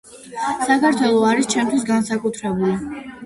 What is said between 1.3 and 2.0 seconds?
არის ჩემთვის